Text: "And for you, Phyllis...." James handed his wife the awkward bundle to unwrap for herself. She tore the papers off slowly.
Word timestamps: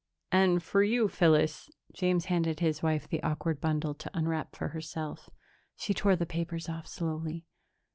"And 0.31 0.63
for 0.63 0.81
you, 0.81 1.07
Phyllis...." 1.07 1.69
James 1.93 2.25
handed 2.25 2.59
his 2.59 2.81
wife 2.81 3.07
the 3.07 3.21
awkward 3.21 3.61
bundle 3.61 3.93
to 3.93 4.17
unwrap 4.17 4.55
for 4.55 4.69
herself. 4.69 5.29
She 5.75 5.93
tore 5.93 6.15
the 6.15 6.25
papers 6.25 6.67
off 6.67 6.87
slowly. 6.87 7.45